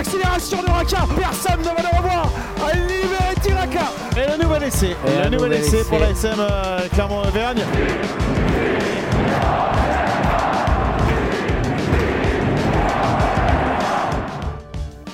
[0.00, 1.06] l'accélération de Raka.
[1.14, 2.30] Personne ne va le revoir.
[2.88, 3.92] Libéré Raka.
[4.16, 4.96] Et le nouvel essai.
[5.06, 7.62] Et le nouvel essai pour la SM euh, Clermont-Auvergne.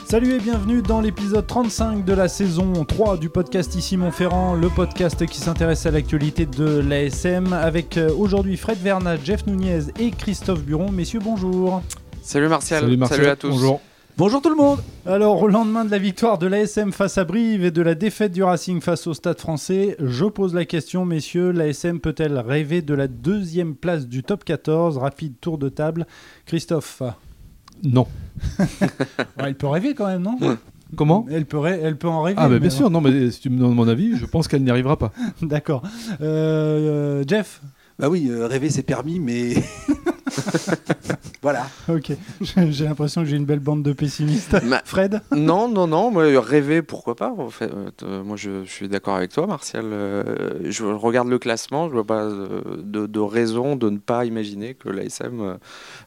[0.09, 4.69] Salut et bienvenue dans l'épisode 35 de la saison 3 du podcast Ici Montferrand, le
[4.69, 10.13] podcast qui s'intéresse à l'actualité de l'ASM avec euh, aujourd'hui Fred Verna, Jeff Nunez et
[10.13, 10.93] Christophe Buron.
[10.93, 11.83] Messieurs, bonjour.
[12.23, 13.29] Salut Martial, Salut, Martial.
[13.31, 13.51] à tous.
[13.51, 13.81] Bonjour.
[14.19, 14.79] Bonjour tout le monde.
[15.05, 18.33] Alors, au lendemain de la victoire de l'ASM face à Brive et de la défaite
[18.33, 22.95] du Racing face au Stade français, je pose la question, messieurs, l'ASM peut-elle rêver de
[22.95, 26.07] la deuxième place du top 14 Rapide tour de table.
[26.47, 27.03] Christophe
[27.85, 28.07] Non.
[28.59, 30.39] Ouais, Elle peut rêver quand même, non?
[30.97, 31.27] Comment?
[31.31, 32.39] Elle peut, elle peut en rêver.
[32.41, 34.49] Ah, bah, mais bien sûr, non, mais si tu me demandes mon avis, je pense
[34.49, 35.13] qu'elle n'y arrivera pas.
[35.43, 35.83] D'accord.
[36.23, 37.61] Euh, Jeff?
[37.99, 39.55] Bah oui, euh, rêver c'est permis, mais.
[41.47, 41.67] voilà.
[41.89, 42.11] Ok.
[42.71, 44.57] J'ai l'impression que j'ai une belle bande de pessimistes.
[44.65, 47.71] Ma- Fred Non, non, non, moi, rêver, pourquoi pas en fait.
[48.03, 49.85] Euh, moi, je, je suis d'accord avec toi, Martial.
[49.93, 50.25] Euh,
[50.65, 54.75] je regarde le classement, je vois pas euh, de, de raison de ne pas imaginer
[54.75, 55.55] que l'ASM euh,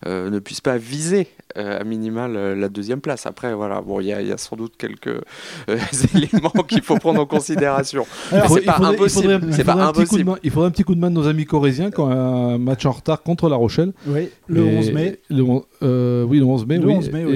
[0.07, 1.27] euh, ne puisse pas viser
[1.57, 3.25] euh, à minimal euh, la deuxième place.
[3.25, 5.21] Après, voilà, bon, il y, a- il y a sans doute quelques euh,
[6.15, 8.05] éléments qu'il faut prendre en considération.
[8.29, 9.31] C'est Il pas faudrait- il impossible.
[9.33, 10.29] faudrait- il C'est pas faudrait un petit coup de impossible.
[10.31, 12.57] main- Il faudrait un petit coup de main de nos amis corésiens qui ont un
[12.57, 13.93] match en retard contre La Rochelle.
[14.05, 15.19] Oui, le Et 11 mai.
[15.29, 15.43] Le
[15.83, 16.77] euh, oui, le 11 mai.
[16.79, 16.93] Le oui.
[16.95, 17.33] 11 mai, oui.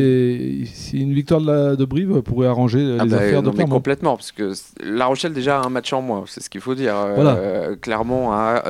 [0.63, 3.47] Et si une victoire de, la, de Brive pourrait arranger les Ah bah, affaires de
[3.47, 3.73] non, Clermont.
[3.75, 4.51] complètement, parce que
[4.83, 6.95] La Rochelle déjà a un match en moins, c'est ce qu'il faut dire.
[6.95, 7.35] Euh, Voilà.
[7.35, 8.63] euh, Clermont a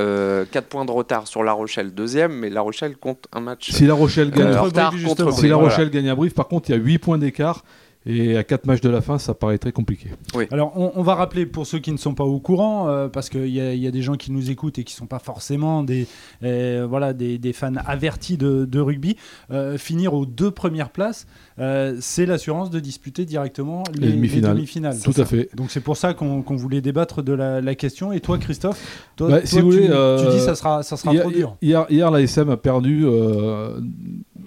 [0.52, 3.86] 4 points de retard sur La Rochelle, deuxième, mais La Rochelle compte un match Si
[3.86, 5.32] La Rochelle gagne, euh, retard Brive, justement.
[5.32, 5.70] si La voilà.
[5.70, 7.64] Rochelle gagne à Brive, par contre, il y a 8 points d'écart.
[8.06, 10.10] Et à 4 matchs de la fin, ça paraît très compliqué.
[10.52, 13.30] Alors, on, on va rappeler pour ceux qui ne sont pas au courant, euh, parce
[13.30, 15.06] qu'il y, a- il y a des gens qui nous écoutent et qui ne sont
[15.06, 16.06] pas forcément des,
[16.44, 19.16] euh, voilà, des, des fans avertis de, de rugby.
[19.52, 21.28] euh, finir aux deux premières places,
[21.60, 25.00] euh, c'est l'assurance de disputer directement les, Les demi-finales.
[25.02, 25.50] Tout à fait.
[25.56, 28.12] Donc c'est pour ça qu'on voulait débattre de la, la question.
[28.12, 28.82] Et toi, Christophe,
[29.16, 29.88] toi, Bah, toi, si vous tu, voulez,
[30.24, 31.56] tu dis ça sera, ça sera Hier, trop dur.
[31.62, 33.80] hier, hier, l'ASM a perdu euh,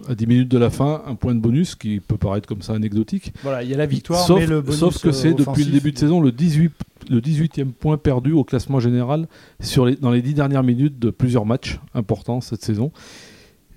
[0.09, 2.73] à 10 minutes de la fin un point de bonus qui peut paraître comme ça
[2.75, 3.33] anecdotique.
[3.43, 5.65] Voilà, il y a la victoire, Sauf, mais le bonus sauf que c'est euh, depuis
[5.65, 6.73] le début de saison le 18
[7.11, 9.29] le 18e point perdu au classement général
[9.61, 12.91] sur les, dans les 10 dernières minutes de plusieurs matchs importants cette saison.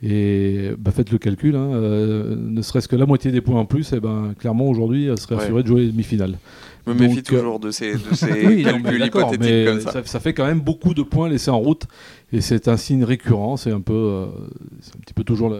[0.02, 3.66] Et bah, faites le calcul, hein, euh, ne serait-ce que la moitié des points en
[3.66, 5.42] plus, et ben, clairement aujourd'hui, elle serait Ouais.
[5.44, 6.38] assurée de jouer les demi-finales.
[6.88, 9.66] Je me Donc, méfie euh, toujours de ces, de ces Oui, calculs d'accord, hypothétiques mais
[9.66, 9.92] comme ça.
[9.92, 11.84] ça, ça fait quand même beaucoup de points laissés en route
[12.32, 13.58] et c'est un signe récurrent.
[13.58, 14.26] C'est un peu, euh,
[14.80, 15.58] c'est un petit peu toujours la,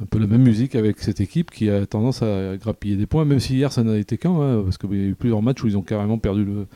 [0.00, 3.24] un peu la même musique avec cette équipe qui a tendance à grappiller des points,
[3.24, 5.62] même si hier ça n'a été qu'un, hein, parce qu'il y a eu plusieurs matchs
[5.64, 6.66] où ils ont carrément perdu le.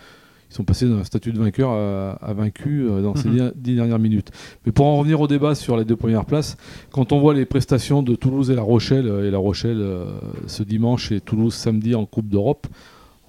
[0.51, 3.35] Ils sont passés d'un statut de vainqueur à, à vaincu euh, dans ces Mhm.
[3.37, 4.31] dix- dix dernières minutes.
[4.67, 6.59] Mais pour en revenir au débat sur les deux premières places,
[6.91, 10.05] quand on voit les prestations de Toulouse et La Rochelle, euh, et La Rochelle euh,
[10.49, 12.67] ce dimanche et Toulouse samedi en Coupe d'Europe,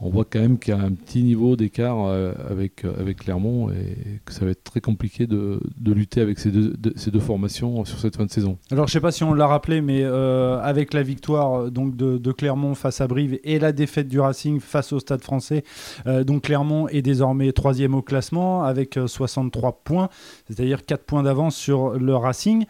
[0.05, 3.19] on voit quand même qu'il y a un petit niveau d'écart euh, avec, euh, avec
[3.19, 6.93] Clermont et que ça va être très compliqué de, de lutter avec ces deux, de-
[6.95, 8.57] ces deux formations sur cette fin de saison.
[8.71, 12.31] Alors, je sais pas si on l'a rappelé, mais euh, avec la victoire donc de,
[12.31, 15.63] Clermont face à Brive et la défaite du Racing face au Stade Français,
[16.25, 20.09] donc Clermont est désormais troisième au classement avec euh, 63 points,
[20.47, 22.65] c'est-à-dire 4 points d'avance sur le Racing.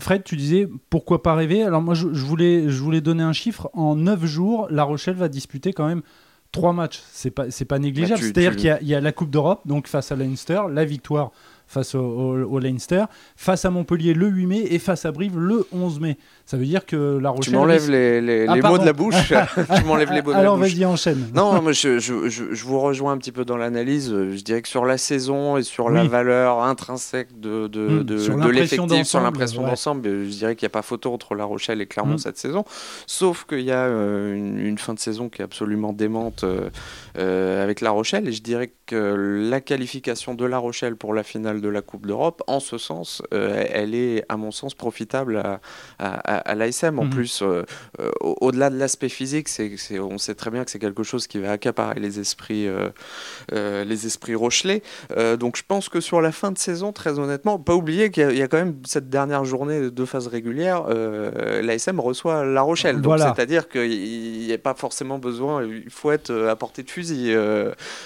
[0.00, 1.62] Fred, tu disais pourquoi pas rêver?
[1.62, 3.70] Alors moi, je, je voulais, je voulais donner un chiffre.
[3.72, 6.02] En 9 jours, La Rochelle va disputer quand même
[6.52, 7.00] trois matchs.
[7.12, 8.20] C'est pas, c'est pas négligeable.
[8.20, 10.84] tu- C'est-à-dire tu- qu'il y y, a la Coupe d'Europe, donc face à Leinster, la
[10.84, 11.30] victoire
[11.66, 13.04] face au, au- au Leinster,
[13.36, 16.16] face à Montpellier le 8 mai et face à Brive le 11 mai.
[16.44, 17.52] Ça veut dire que La Rochelle.
[17.54, 19.14] Tu m'enlèves les, les, Ah, les mots de la bouche.
[19.76, 20.74] tu m'enlèves les mots de Alors la bouche.
[20.74, 21.28] vas-y, enchaîne.
[21.34, 24.10] Non, moi je, je, je, je vous rejoins un petit peu dans l'analyse.
[24.10, 28.16] Je dirais que sur la saison et sur la valeur intrinsèque de, de, Hmm, de,
[28.44, 29.70] de l'effectif, sur l'impression ouais.
[29.70, 32.18] d'ensemble, euh, je dirais qu'il n'y a pas photo entre La Rochelle et Clermont Hmm.
[32.18, 32.64] cette saison.
[33.06, 36.70] Sauf qu'il y a euh, une, une fin de saison qui est absolument démente euh,
[37.18, 38.28] euh, avec La Rochelle.
[38.28, 42.06] Et je dirais que la qualification de La Rochelle pour la finale de la Coupe
[42.06, 45.60] d'Europe, en ce sens, euh, elle est, à mon sens, profitable à,
[45.98, 46.98] à, à- à l'ASM.
[46.98, 47.10] En Mhm.
[47.10, 47.62] plus, euh,
[48.20, 51.38] au- au-delà de l'aspect physique, c'est, on sait très bien que c'est quelque chose qui
[51.38, 54.82] va accaparer les esprits, euh, les esprits rochelais.
[55.38, 58.26] Donc je pense que sur la fin de saison, très honnêtement, pas oublier qu'il y
[58.26, 60.84] a, il y a quand même cette dernière journée de phase régulière,
[61.62, 62.96] l'ASM reçoit La Rochelle.
[62.96, 63.32] Donc Voilà.
[63.34, 67.34] c'est-à-dire qu'il n'y a pas forcément besoin, il faut être à portée de fusil.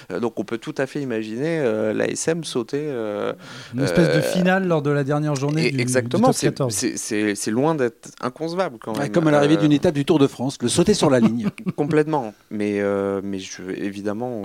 [0.09, 1.61] Donc on peut tout à fait imaginer
[1.93, 3.33] l'ASM sauter, euh,
[3.73, 6.85] Une espèce de finale lors de la dernière journée du, exactement, du top 14.
[6.95, 9.11] C'est loin d'être inconcevable quand même.
[9.11, 11.49] comme à l'arrivée d'une étape du Tour de France, le sauter sur la ligne.
[11.75, 12.33] Complètement.
[12.49, 12.81] Mais,
[13.23, 14.43] mais je, évidemment,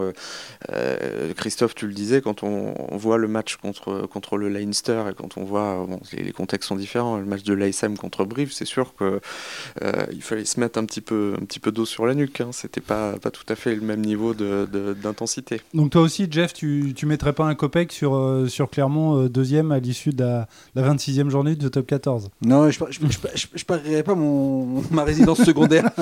[1.37, 5.37] Christophe, tu le disais, quand on, voit le match contre, contre le Leinster et quand
[5.37, 8.95] on voit, bon, les, contextes sont différents, le match de l'ASM contre Brive, c'est sûr
[8.97, 12.41] qu'il fallait se mettre un petit peu, un petit peu d'eau sur la nuque.
[12.41, 12.51] Hein.
[12.53, 15.57] C'était pas, pas tout à fait le même niveau d'intensité.
[15.57, 18.86] De, Donc toi aussi, Jeff, tu, tu mettrais pas un copec sur, euh, sur Clermont
[18.95, 24.03] euh, deuxième à l'issue de la, 26e journée de top 14 Non, je ne parierais
[24.03, 25.91] pas mon, ma résidence secondaire.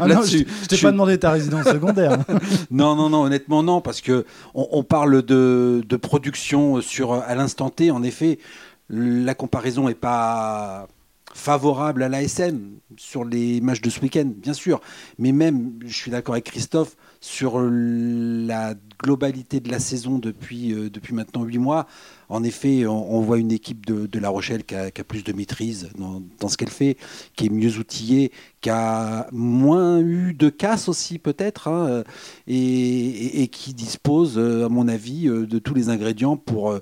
[0.00, 2.18] ah non, je, ne t'ai pas demandé ta résidence secondaire.
[2.70, 4.24] non, non, non, honnêtement non, parce que
[4.54, 7.90] on, on parle de, de, production sur à l'instant T.
[7.90, 8.38] En effet,
[8.88, 10.86] la comparaison est pas
[11.34, 14.80] favorable à l'ASM sur les matchs de ce week-end, bien sûr.
[15.18, 20.90] Mais même, je suis d'accord avec Christophe, sur la globalité de la saison depuis, euh,
[20.90, 21.86] depuis maintenant huit mois,
[22.28, 26.48] en effet, on, voit une équipe de, La Rochelle qui a, plus de maîtrise dans,
[26.48, 26.96] ce qu'elle fait,
[27.36, 32.02] qui est mieux outillée, qui a moins eu de casse aussi peut-être, hein,
[32.48, 36.76] et, et, qui dispose, euh, à mon avis, euh, de tous les ingrédients pour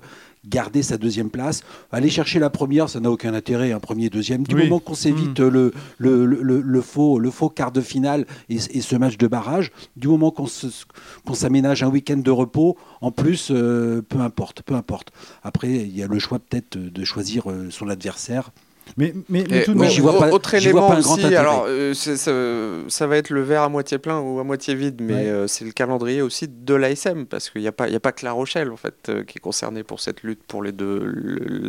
[0.47, 1.61] garder sa deuxième place.
[1.91, 4.43] Aller chercher la première, ça n'a aucun intérêt, un premier, deuxième.
[4.43, 8.95] Du moment qu'on s'évite le, le, le, faux, le faux quart de finale et, ce
[8.95, 14.19] match de barrage, du moment qu'on s'aménage un week-end de repos, en plus, euh, peu
[14.19, 15.11] importe, peu importe.
[15.43, 18.51] Après, il y a le choix peut-être de choisir euh, son adversaire.
[18.97, 23.29] Mais, mais, tout de même, vois pas, autre élément aussi, alors euh, ça, va être
[23.29, 26.47] le verre à moitié plein ou à moitié vide, mais euh, c'est le calendrier aussi
[26.47, 29.23] de l'ASM, parce qu'il n'y a, pas, a pas que La Rochelle en fait, euh,
[29.23, 31.13] qui est concernée pour cette lutte pour les deux,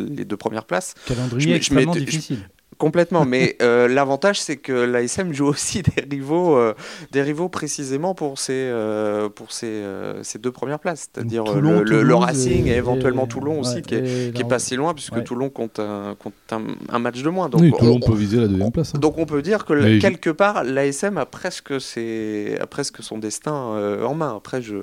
[0.09, 0.93] les deux premières places.
[1.05, 2.47] Calendrier extrêmement difficile.
[2.77, 6.73] Complètement, mais euh, l'avantage c'est que l'ASM joue aussi des rivaux, euh,
[7.11, 9.83] des rivaux précisément pour ces, euh, pour ces,
[10.23, 14.75] ces, deux premières places, c'est-à-dire le, Racing et, éventuellement Toulon aussi, qui, est, pas si
[14.75, 17.49] loin puisque Toulon compte, un, compte un, match de moins.
[17.49, 18.93] Donc oui, Toulon peut viser la deuxième place.
[18.95, 18.99] Hein.
[18.99, 23.53] Donc on peut dire que quelque part l'ASM a presque, ses, a presque son destin
[23.53, 24.35] en main.
[24.35, 24.77] Après, je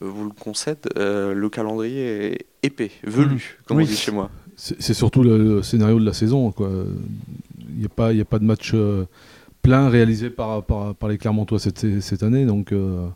[0.00, 3.66] vous le concède, le calendrier est épais, velu, mmh.
[3.66, 6.52] comme on dit chez moi c'est surtout le, scénario de la saison.
[6.58, 9.04] Il n'y a, pas, de match euh,
[9.62, 10.64] plein réalisé par,
[11.08, 12.44] les Clermontois cette, année.
[12.44, 13.06] Donc, euh,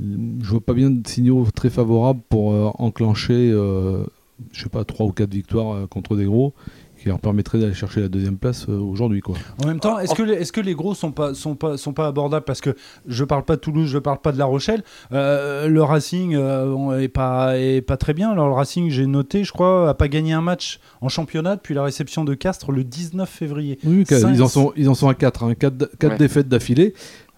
[0.00, 5.06] je vois pas bien de signaux très favorables pour euh, enclencher, je sais pas, trois
[5.06, 6.54] ou quatre victoires contre des gros
[7.04, 9.20] qui leur permettrait d'aller chercher la deuxième place euh, aujourd'hui.
[9.20, 9.36] Quoi.
[9.62, 11.92] En même temps, est-ce que, les, est-ce que les gros sont pas, sont pas, sont
[11.92, 12.46] pas abordables?
[12.46, 12.74] Parce que
[13.06, 14.82] je parle pas de Toulouse, je parle pas de La Rochelle.
[15.12, 18.30] Euh, le Racing euh, est, pas, est pas très bien.
[18.30, 21.74] Alors le Racing, j'ai noté, je crois, a pas gagné un match en championnat depuis
[21.74, 23.78] la réception de Castres le 19 février.
[23.84, 26.94] Oui, ils, en sont, ils en sont à 4, 4, 4 défaites d'affilée.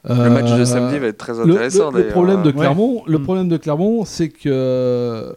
[0.09, 1.91] Le match de samedi va être très intéressant.
[1.91, 3.23] Le, problème de Clermont, le mm.
[3.25, 5.35] problème de Clermont, c'est que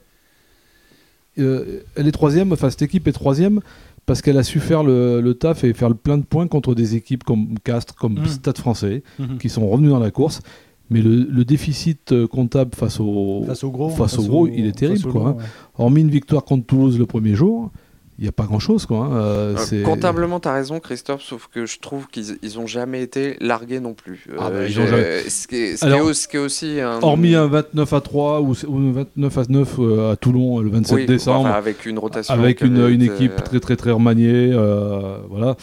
[1.38, 2.52] elle est troisième.
[2.52, 3.62] Enfin, cette équipe est troisième
[4.10, 6.96] parce qu'elle a su faire le, taf et faire le plein de points contre des
[6.96, 8.26] équipes comme Castres, comme mmh.
[8.26, 9.38] Stade français, mmh.
[9.38, 10.42] qui sont revenus dans la course.
[10.90, 14.76] Mais le, déficit euh, comptable face au, face au gros, face au gros il est
[14.76, 15.12] terrible.
[15.12, 15.44] Quoi, hein.
[15.78, 17.70] Hormis une victoire contre Toulouse le premier jour,
[18.20, 18.86] il n'y a pas grand chose.
[18.86, 19.12] Quoi, hein.
[19.14, 23.38] euh, euh, comptablement, tu as raison, Christophe, sauf que je trouve qu'ils n'ont jamais été
[23.40, 24.26] largués non plus.
[24.38, 26.80] Ah bah, ce, qui est, aussi.
[27.02, 29.80] Hormis un 29 à 3 ou, 29 à 9
[30.12, 31.48] à Toulon le 27 décembre.
[31.48, 32.34] avec une rotation.
[32.34, 34.52] Avec une, équipe très très très remaniée.
[35.30, 35.56] voilà.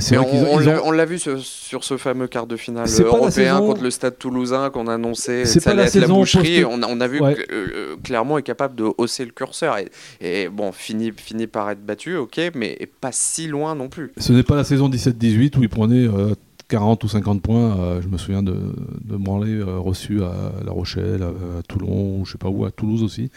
[0.00, 3.90] c'est vrai on, on l'a vu sur, ce fameux quart de finale européen contre le
[3.90, 5.44] Stade toulousain qu'on annonçait.
[5.44, 6.64] Ça allait être la boucherie.
[6.64, 9.78] On, a vu que Clermont est capable de hausser le curseur.
[9.78, 9.88] Et,
[10.20, 14.12] et bon, fini, fini par être battu, ok, mais pas si loin non plus.
[14.16, 16.08] Ce n'est pas la saison 17-18 où il prenait
[16.68, 17.78] 40 euh, ou 50 points.
[17.78, 18.54] Euh, je me souviens de,
[19.04, 23.30] de euh, reçu à La Rochelle, à, Toulon, je sais pas où, à Toulouse aussi.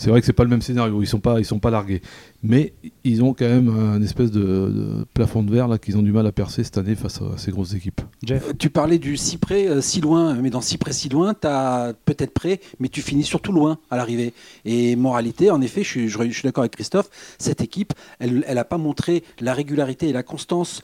[0.00, 1.02] C'est vrai que c'est pas le même scénario.
[1.02, 2.00] Ils sont pas, ils sont pas largués,
[2.42, 2.72] mais
[3.04, 6.26] ils ont quand même un espèce de, plafond de verre là qu'ils ont du mal
[6.26, 8.00] à percer cette année face à ces grosses équipes.
[8.24, 11.46] Jeff, tu parlais du si près, si loin, mais dans si près, si loin, tu
[11.46, 14.32] as peut-être près, mais tu finis surtout loin à l'arrivée.
[14.64, 18.64] Et moralité, en effet, je suis, je suis d'accord avec Christophe, cette équipe, elle n'a
[18.64, 20.80] pas montré la régularité et la constance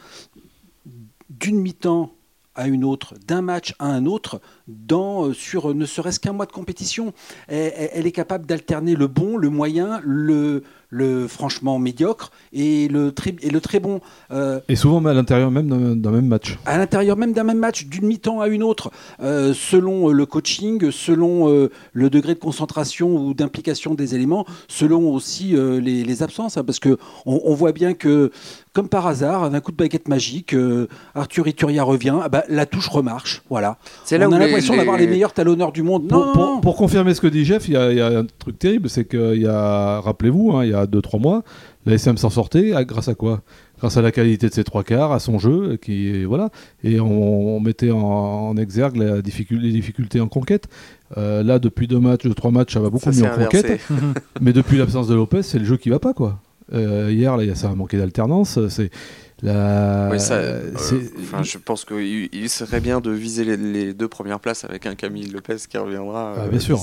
[1.30, 2.15] d'une mi-temps
[2.56, 6.46] à une autre, d'un match à un autre, dans, euh, sur ne serait-ce qu'un mois
[6.46, 7.12] de compétition.
[7.48, 13.34] Elle, est capable d'alterner le bon, le moyen, le, le franchement médiocre et le très,
[13.40, 14.00] et le très bon.
[14.30, 16.58] Euh, et souvent à l'intérieur même d'un même match.
[16.66, 18.90] À l'intérieur même d'un même match, d'une mi-temps à une autre,
[19.22, 25.54] euh, selon le coaching, selon le degré de concentration ou d'implication des éléments, selon aussi
[25.56, 26.56] les, absences.
[26.56, 28.30] Hein, parce que on, voit bien que,
[28.72, 30.54] comme par hasard, d'un coup de baguette magique,
[31.14, 33.42] Arthur Ituria revient, ah bah, la touche remarche.
[33.50, 33.76] Voilà.
[34.10, 36.08] on a l'impression d'avoir les meilleurs talonneurs du monde.
[36.08, 39.46] Pour, confirmer ce que dit Jeff, il y, a un truc terrible, c'est qu'il y
[39.46, 41.42] a, rappelez-vous, hein, il y a 2-3 mois,
[41.86, 43.40] la SM s'en sortait grâce à quoi?
[43.78, 46.50] Grâce à la qualité de ses trois quarts, à son jeu, qui voilà,
[46.84, 49.22] et on, mettait en, exergue les
[49.72, 50.68] difficultés en conquête.
[51.16, 53.80] Euh, là, depuis deux matchs, trois matchs, ça va beaucoup mieux en conquête.
[54.40, 56.40] mais depuis l'absence de Lopez, c'est le jeu qui va pas, quoi.
[56.72, 58.58] Euh, hier, là, ça a manqué d'alternance.
[58.68, 58.90] C'est
[59.42, 60.10] la...
[60.10, 64.94] Euh, enfin, je pense qu'il serait bien de viser les, deux premières places avec un
[64.94, 66.34] Camille Lopez qui reviendra.
[66.38, 66.78] Ah, bien sûr.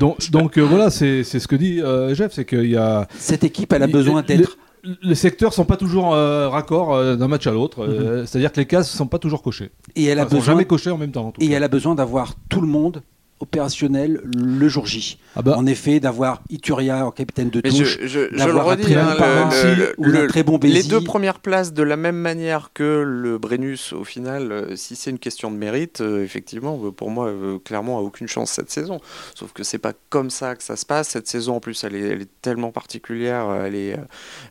[0.00, 1.80] donc, donc voilà, c'est ce que dit
[2.14, 3.06] Jeff, c'est qu'il y a.
[3.18, 4.58] Cette équipe, elle a besoin d'être.
[5.02, 7.86] Les secteurs sont pas toujours raccords d'un match à l'autre.
[7.86, 8.26] Mhm.
[8.26, 9.70] C'est-à-dire que les cases sont pas toujours cochées.
[9.96, 10.40] Et elle a besoin...
[10.40, 11.32] sont jamais cochées en même temps.
[11.40, 13.02] et elle a besoin d'avoir tout le monde
[13.44, 15.18] opérationnel le jour J.
[15.36, 15.54] Ah bah.
[15.56, 17.98] En effet, d'avoir Ituria en capitaine de touche,
[18.32, 23.02] d'avoir un très, bon très bon Les deux premières places de la même manière que
[23.06, 27.10] le Brennus, au final, euh, si c'est une question de mérite, euh, effectivement, euh, pour
[27.10, 27.32] moi,
[27.64, 29.00] clairement, a aucune chance cette saison.
[29.34, 31.08] Sauf que c'est pas comme ça que ça se passe.
[31.08, 33.96] Cette saison, en plus, elle est, elle est tellement particulière, elle est,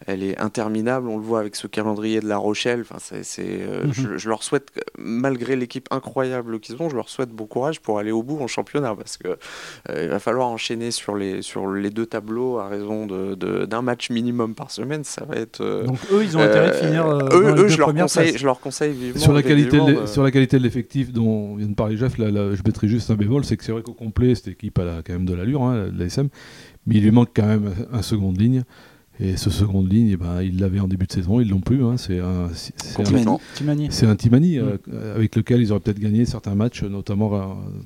[0.05, 1.07] elle est interminable.
[1.07, 2.81] On le voit avec ce calendrier de La Rochelle.
[2.81, 3.93] Enfin, c'est, mhm.
[3.93, 7.99] je, je, leur souhaite, malgré l'équipe incroyable qu'ils ont, je leur souhaite bon courage pour
[7.99, 9.37] aller au bout en championnat parce que
[9.89, 13.79] euh, il va falloir enchaîner sur les, sur les deux tableaux à raison d'un de,
[13.81, 15.03] match minimum par semaine.
[15.03, 15.61] Ça va être.
[15.61, 17.07] Euh, Donc eux, ils ont intérêt de finir.
[17.07, 19.21] Euh, eux, je, leur conseille, je leur conseille vivement.
[19.21, 22.27] Sur la qualité, de, sur la qualité de l'effectif dont vient de parler Jeff, là,
[22.29, 25.13] je mettrai juste un bémol, c'est que c'est vrai qu'au complet, cette équipe a quand
[25.13, 26.29] même de l'allure, hein, l'ASM,
[26.85, 28.63] mais il lui manque quand même un seconde ligne.
[29.23, 31.81] Et ce seconde ligne, eh ben, ils l'avaient en début de saison, ils l'ont plus.
[31.85, 31.95] Hein.
[31.95, 32.49] C'est un,
[33.55, 34.79] Timani, c'est un Timani mm.
[34.91, 37.39] euh, avec lequel ils auraient peut-être gagné certains matchs, notamment euh,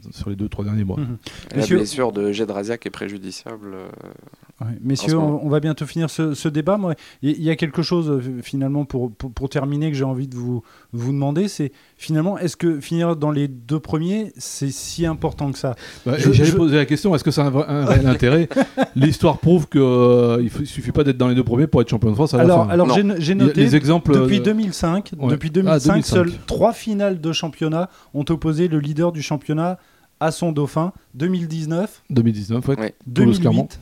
[0.10, 0.98] sur les deux trois derniers mois.
[0.98, 1.58] Mm-hmm.
[1.58, 3.76] La blessure de Jedraziak est préjudiciable.
[3.76, 6.80] Euh, Messieurs, on, va bientôt finir ce, débat.
[7.22, 11.12] il y, a quelque chose finalement pour, pour, terminer que j'ai envie de vous, vous
[11.12, 15.76] demander, c'est finalement, est-ce que finir dans les deux premiers, c'est si important que ça?
[16.06, 18.48] Bah, J'allais poser la question, est-ce que ça a un, réel intérêt?
[18.96, 22.12] L'histoire prouve qu'il euh, ne suffit pas d'être dans les deux premiers pour être champion
[22.12, 22.70] de France à alors, la fin.
[22.72, 27.90] Alors j'ai noté, les exemples, depuis 2005, depuis 2005, ah, seules trois finales de championnat
[28.14, 29.80] ont opposé le leader du championnat
[30.20, 30.94] à son dauphin.
[31.16, 32.96] 2019, 2019 ouais.
[33.08, 33.80] 2008,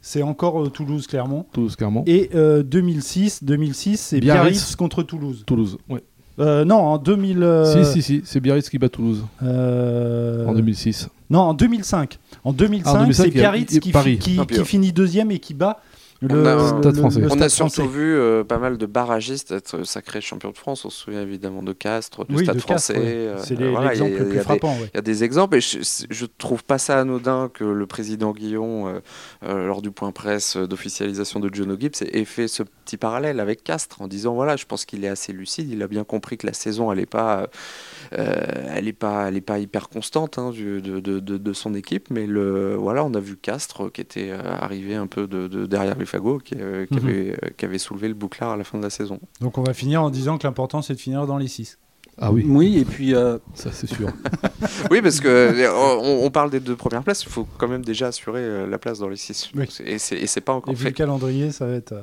[0.00, 1.46] c'est encore euh, Toulouse-Clermont.
[1.52, 2.04] Toulouse-Clermont.
[2.06, 4.76] Et 2006, euh, 2006 c'est Biarritz.
[4.76, 5.44] contre Toulouse.
[5.46, 6.00] Toulouse, oui.
[6.42, 7.64] Euh, non, en 2000.
[7.64, 9.24] Si, si, si, c'est Biarritz qui bat Toulouse.
[9.40, 11.08] En 2006.
[11.30, 12.18] Non, en 2005.
[12.44, 15.80] En 2005, ah, c'est Biarritz qui, qui, finit deuxième et qui bat
[16.30, 20.84] on, a, surtout vu euh, pas mal de barragistes être sacrés champions de France.
[20.84, 22.94] On se souvient évidemment de Castres, du Stade français.
[22.96, 24.76] Euh, c'est l'exemple le plus frappant.
[24.80, 28.32] Il y a des exemples et je, ne trouve pas ça anodin que le président
[28.32, 29.00] Guillon,
[29.44, 33.64] euh, lors du point presse d'officialisation de John Gibbs, ait fait ce petit parallèle avec
[33.64, 35.70] Castres en disant voilà, je pense qu'il est assez lucide.
[35.70, 37.48] Il a bien compris que la saison, n'est pas,
[38.10, 42.26] elle est pas, elle est pas hyper constante hein, de, de, de, son équipe, mais
[42.26, 46.32] le, voilà, on a vu Castres qui était arrivé un peu de, derrière les Fagot
[46.56, 47.00] euh, mhm.
[47.04, 49.20] euh, qui, avait, soulevé le bouclard à la fin de la saison.
[49.40, 51.78] Donc on va finir en disant que l'important c'est de finir dans les 6.
[52.18, 52.44] Ah oui.
[52.46, 53.14] Oui, et puis.
[53.14, 54.08] Euh, Ça, c'est sûr.
[54.90, 55.66] oui, parce que
[56.22, 59.08] on, parle des deux premières places, il faut quand même déjà assurer la place dans
[59.08, 59.52] les 6.
[59.84, 60.90] Et c'est pas encore et fait.
[60.90, 61.94] le calendrier, ça va être.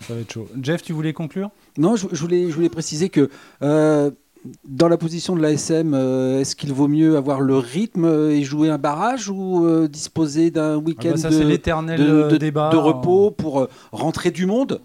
[0.00, 0.48] Ça va être chaud.
[0.60, 1.50] Jeff, tu voulais conclure?
[1.76, 3.30] Non, je, voulais, je voulais préciser que
[4.64, 8.70] dans la position de l'ASM, euh, est-ce qu'il vaut mieux avoir le rythme et jouer
[8.70, 14.30] un barrage ou euh, disposer d'un week-end ah bah de, débat, de, repos pour rentrer
[14.30, 14.80] du monde?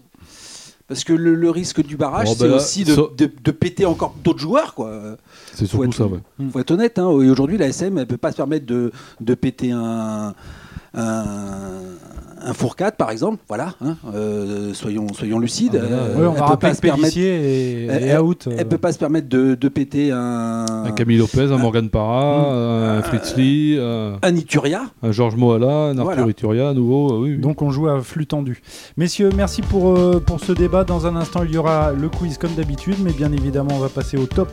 [0.88, 4.74] Parce que le, risque du barrage, oh, c'est bah aussi de, péter encore d'autres joueurs.
[4.74, 5.16] quoi.
[5.54, 6.06] C'est surtout ça,
[6.38, 6.98] Il faut être honnête.
[6.98, 7.06] Hein.
[7.06, 10.34] Aujourd'hui, l'ASM ne peut pas se permettre de, péter un,
[10.92, 11.80] un
[12.52, 15.80] fourcade par exemple, voilà, hein, euh, soyons, soyons lucides.
[15.82, 18.48] Ah, euh, on va peut pas se permettre, et, elle, out.
[18.56, 22.52] Elle, peut pas se permettre de, de péter un, un Camille Lopez, un, Morgan Parra,
[22.52, 27.22] un, un Fritz Lee, un Ituria, un Georges Moala, un Arthur Ituria à nouveau.
[27.22, 28.62] Oui, Donc on joue à flux tendu.
[28.96, 30.84] Messieurs, merci pour, euh, pour ce débat.
[30.84, 33.88] Dans un instant, il y aura le quiz comme d'habitude, mais bien évidemment, on va
[33.88, 34.48] passer au top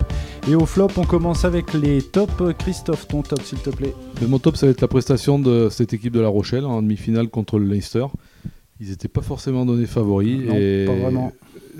[0.49, 0.89] et au flop.
[0.97, 2.33] On commence avec les tops.
[2.57, 3.93] Christophe, ton top, s'il te plaît.
[4.27, 7.29] mon top, ça va être la prestation de cette équipe de La Rochelle en demi-finale
[7.29, 7.65] contre le
[8.79, 10.41] ils n'étaient pas forcément donnés favoris.
[10.55, 10.87] et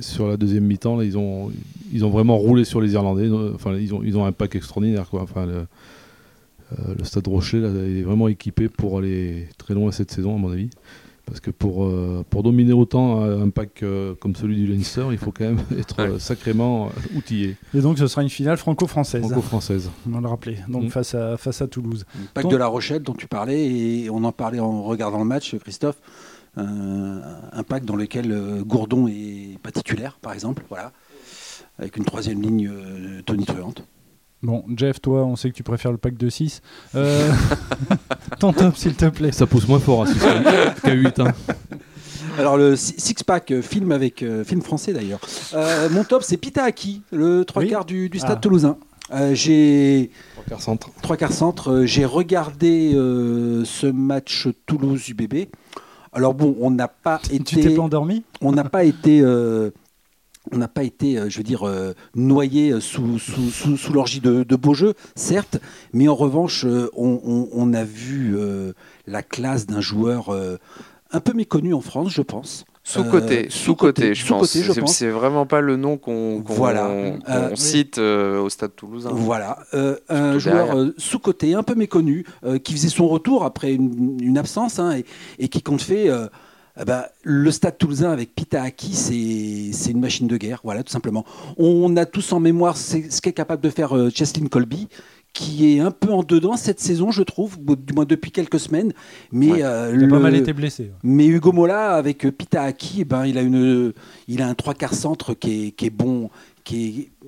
[0.01, 1.51] Sur la deuxième mi-temps, ils, ont,
[1.91, 3.29] ils ont vraiment roulé sur les Irlandais.
[3.55, 5.09] Enfin, ils ont, ils ont un pack extraordinaire.
[5.09, 5.21] Quoi.
[5.21, 5.65] Enfin, le,
[6.77, 10.69] euh, Stade Rocher est vraiment équipé pour aller très loin cette saison, à mon avis.
[11.29, 15.17] Parce que pour, euh, pour dominer autant un pack euh, comme celui du Leinster, il
[15.17, 16.19] faut quand même être Ouais.
[16.19, 17.55] sacrément euh, outillé.
[17.73, 19.21] Et donc ce sera une finale franco-française.
[19.21, 19.89] Franco-française.
[20.07, 20.57] On va le rappeler.
[20.67, 20.89] Donc Mm.
[20.89, 22.05] face, à, face à Toulouse.
[22.19, 25.19] Le pack Donc- de La Rochelle dont tu parlais, et on en parlait en regardant
[25.19, 25.97] le match, Christophe.
[26.57, 27.21] Un,
[27.53, 30.91] un pack dans lequel euh, Gourdon est pas titulaire, par exemple, voilà,
[31.77, 33.83] avec une troisième ligne euh, tonitruante.
[34.41, 36.61] Bon, Jeff, toi, on sait que tu préfères le pack de 6.
[36.95, 37.29] Euh...
[38.39, 39.31] Ton top, s'il te plaît.
[39.31, 40.19] Ça pousse moins fort à 6
[40.83, 41.19] qu'à 8.
[41.19, 41.33] Hein.
[42.37, 45.19] Alors le si- six pack euh, film avec euh, film français d'ailleurs.
[45.53, 47.69] Euh, mon top c'est Pita Aki, le trois Oui.
[47.69, 48.39] quarts du, du stade Ah.
[48.39, 48.77] toulousain.
[49.11, 50.89] Euh, j'ai Trois quarts centre.
[51.01, 51.71] trois quarts centre.
[51.71, 55.47] euh, j'ai regardé euh, ce match Toulouse UBB.
[56.13, 58.23] Alors bon, on n'a pas Tu t'es été, pas endormi?
[58.41, 59.71] on n'a pas été, euh,
[60.51, 63.93] on n'a pas été, euh, je veux dire, euh, noyé euh, sous, sous, sous, sous
[63.93, 65.57] l'orgie de, de beaux jeux, certes,
[65.93, 66.65] mais en revanche,
[66.95, 68.35] on, on- on a vu
[69.07, 70.29] la classe d'un joueur
[71.11, 72.65] un peu méconnu en France, je pense.
[72.83, 74.47] Sous-côté, Euh, sous-côté, je pense.
[74.49, 74.93] sous-côté, je C'est- pense.
[74.95, 76.87] C'est vraiment pas le nom qu'on Voilà.
[76.87, 77.57] Euh, oui.
[77.57, 79.11] cite euh, au stade toulousain.
[79.13, 79.59] Voilà,
[80.09, 82.25] un joueur sous-côté, un peu méconnu,
[82.63, 85.05] qui faisait son retour après une, une absence hein, et,
[85.37, 86.09] et qui compte fait.
[86.81, 88.93] Eh ben, le stade toulousain avec Pita Aki,
[89.73, 91.25] c'est une machine de guerre, voilà, tout simplement.
[91.57, 94.87] On a tous en mémoire ce qu'est capable de faire euh, Cheslin Colby,
[95.33, 98.59] qui est un peu en dedans cette saison, je trouve, ou du moins depuis quelques
[98.59, 98.93] semaines.
[99.31, 99.63] Mais, Ouais.
[99.63, 100.91] euh, Il a pas mal été blessé.
[101.03, 103.93] mais Hugo Mola avec euh, Pita Aki, eh ben, il, a une,
[104.27, 106.29] il a un trois quarts centre qui est, qui est bon,
[106.63, 107.27] qui est,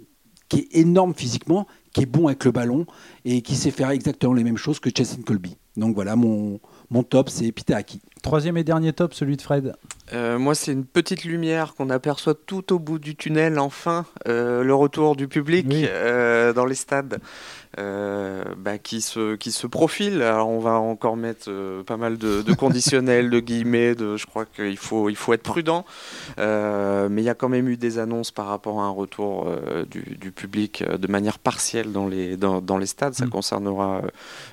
[0.49, 2.85] qui est énorme physiquement, qui est bon avec le ballon
[3.25, 5.55] et qui sait faire exactement les mêmes choses que Cheslin Colby.
[5.77, 8.01] Donc voilà, mon, mon top, c'est Pita Aki.
[8.21, 9.73] Troisième et dernier top, celui de Fred.
[10.13, 14.61] Euh, moi, c'est une petite lumière qu'on aperçoit tout au bout du tunnel, enfin, euh,
[14.63, 15.85] le retour du public Oui.
[15.87, 17.19] euh, dans les stades
[17.77, 20.21] bah, qui, se, qui se profile.
[20.21, 21.49] Alors, on va encore mettre
[21.83, 25.41] pas mal de, de conditionnels, de guillemets, de, je crois qu'il faut, il faut être
[25.43, 25.85] prudent.
[26.37, 29.49] Mais il y a quand même eu des annonces par rapport à un retour
[29.89, 33.13] du, du public de manière partielle dans les, dans, dans les stades.
[33.13, 33.29] Ça Mm.
[33.29, 34.01] concernera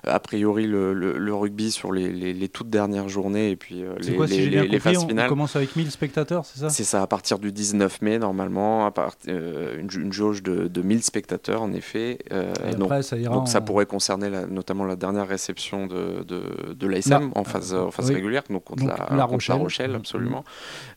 [0.07, 3.85] a priori le, le- le rugby sur les, les- les toutes dernières journées et puis
[3.85, 5.29] euh, C'est les, quoi, si les- bien les- les compris, phases on, on finales.
[5.29, 6.71] commence avec 1000 spectateurs, c'est ça?
[6.71, 10.69] C'est ça, à partir du 19 mai, normalement, à part- euh, une, une jauge de,
[10.69, 12.19] de 1000 spectateurs, en effet.
[12.33, 15.87] Euh, Et donc, après, ça ira donc ça pourrait concerner la- notamment la dernière réception
[15.87, 18.15] de, de, de l'ASM La- en phase, en phase oui.
[18.15, 19.91] régulière, donc contre, Donc, la, La contre Rochelle.
[19.91, 19.97] Mhm.
[19.97, 20.45] absolument,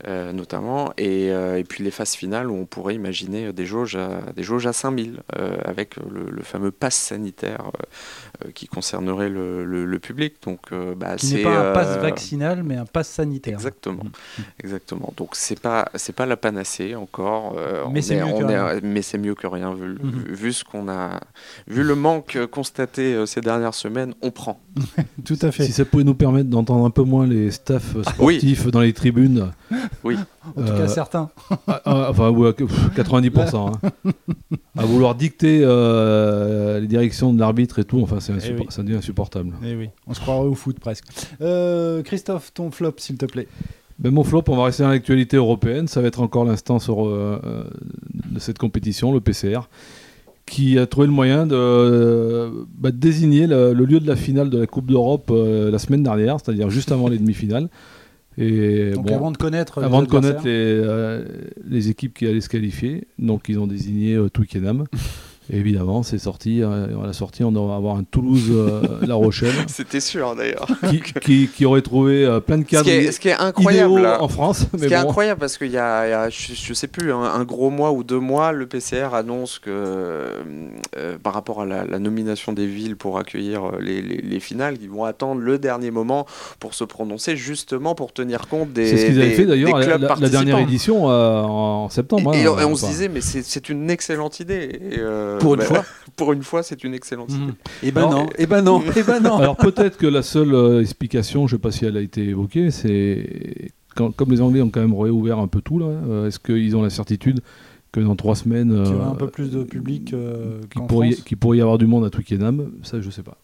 [0.08, 0.94] euh, notamment.
[0.98, 4.68] Et, et puis les phases finales où on pourrait imaginer des jauges à, des jauges
[4.68, 7.72] à 5000, euh, avec le, le fameux pass sanitaire
[8.54, 10.36] qui concernerait le, le- le public.
[10.44, 12.02] Donc, bah, c'est, pas un pass euh,
[12.56, 13.54] vaccinal, mais un pass sanitaire.
[13.54, 14.42] Exactement, Mm.
[14.64, 15.14] exactement.
[15.18, 17.56] Donc c'est pas c'est pas la panacée encore.
[17.58, 18.80] euh, Mais c'est est- mieux que est- rien.
[18.84, 20.12] mais c'est mieux que rien vu, le- Mhm.
[20.28, 21.20] vu, vu ce qu'on a
[21.68, 24.14] vu le manque constaté euh, ces dernières semaines.
[24.22, 24.60] On prend.
[25.26, 25.66] Tout à fait.
[25.66, 28.36] Si ça pouvait nous permettre d'entendre un peu moins les staffs Ah, oui.
[28.38, 29.52] sportifs dans les tribunes.
[30.48, 31.30] En tout Euh, cas, certains.
[31.68, 33.72] Ah, ah, enfin, ouais, pff, 90%.
[33.84, 34.12] hein.
[34.78, 38.66] à vouloir dicter euh, les directions de l'arbitre et tout, enfin, c'est insuppor- Eh oui.
[38.70, 39.54] ça devient insupportable.
[39.64, 41.06] Eh oui, on se croirait au foot presque.
[41.42, 43.48] Euh, Christophe, ton flop, s'il te plaît.
[44.00, 45.88] Ben, mon flop, on va rester dans l'actualité européenne.
[45.88, 47.64] Ça va être encore l'instance euh, euh,
[48.32, 49.60] de cette compétition, le PCR,
[50.48, 54.50] qui a trouvé le moyen de, bah, de désigner le, le lieu de la finale
[54.50, 57.70] de la Coupe d'Europe euh, la semaine dernière, c'est-à-dire juste avant les demi-finales.
[58.38, 60.38] Et Donc bon, avant de connaître, les avant de adversaires.
[60.38, 61.26] connaître les, euh,
[61.68, 64.86] les équipes qui allaient se qualifier, donc ils ont désigné euh, Twickenham.
[65.50, 66.62] Et évidemment, c'est sorti.
[66.62, 70.68] euh, à la sortie, on va avoir un Toulouse-La Rochelle C'était sûr d'ailleurs.
[70.90, 73.34] qui, qui- qui aurait trouvé euh, plein de Ce cadres qui est, ce qui est
[73.38, 74.00] incroyable.
[74.02, 74.60] là, en France.
[74.72, 76.88] Ce Mais qui est incroyable parce qu'il y a, il y a, je, je sais
[76.88, 81.62] plus, un, un gros mois ou deux mois, le PCR annonce que euh, par rapport
[81.62, 85.04] à la, la nomination des villes pour accueillir euh, les, les- les finales, ils vont
[85.06, 86.26] attendre le dernier moment
[86.60, 89.78] pour se prononcer, justement pour tenir compte des, C'est ce qu'ils avaient des- fait d'ailleurs
[89.78, 92.34] la, clubs la- la dernière édition euh, en septembre.
[92.36, 94.80] Et, hein, et on, se disait, mais c'est c'est une excellente idée.
[94.92, 95.86] Et, euh, Pour une bah, fois.
[96.16, 97.46] Pour une fois, c'est une excellente idée.
[97.46, 97.54] Mhm.
[97.84, 99.38] Eh ben Alors, non, eh ben non, eh ben non.
[99.38, 102.22] Alors peut-être que la seule euh, explication, je ne sais pas si elle a été
[102.24, 106.28] évoquée, c'est quand- comme les Anglais ont quand même réouvert un peu tout là, euh,
[106.28, 107.42] est-ce qu'ils ont la certitude
[107.92, 111.38] que dans trois semaines, Qu'il y euh, aura un peu plus de public euh, qu'il
[111.38, 113.38] pourrait, y avoir du monde à Twickenham, ça je sais pas.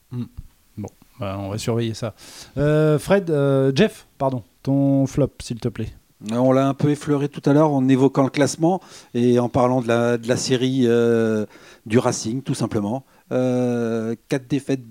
[1.19, 2.13] Bah, on va surveiller ça.
[2.57, 5.89] Euh, Fred, euh, Jeff, pardon, ton flop, s'il te plaît.
[6.31, 8.81] On l'a un peu effleuré tout à l'heure en évoquant le classement
[9.13, 11.45] et en parlant de la, de la série euh,
[11.85, 13.05] du Racing, tout simplement.
[13.31, 14.81] Euh, quatre défaites